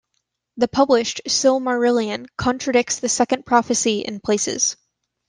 The 0.57 0.67
published 0.67 1.21
"Silmarillion" 1.27 2.25
contradicts 2.35 2.97
the 2.97 3.07
Second 3.07 3.45
Prophecy 3.45 3.99
in 3.99 4.19
places. 4.19 4.75